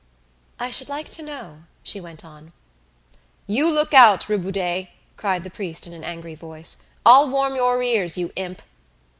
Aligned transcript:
"I 0.59 0.71
should 0.71 0.89
like 0.89 1.09
to 1.09 1.21
know" 1.21 1.65
she 1.83 2.01
went 2.01 2.25
on. 2.25 2.53
"You 3.45 3.69
look 3.71 3.93
out, 3.93 4.27
Riboudet," 4.29 4.89
cried 5.15 5.43
the 5.43 5.51
priest 5.51 5.85
in 5.85 5.93
an 5.93 6.03
angry 6.03 6.33
voice; 6.33 6.85
"I'll 7.05 7.29
warm 7.29 7.53
your 7.55 7.79
ears, 7.83 8.17
you 8.17 8.31
imp!" 8.35 8.63